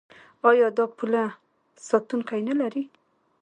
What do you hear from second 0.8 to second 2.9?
پوله ساتونکي نلري؟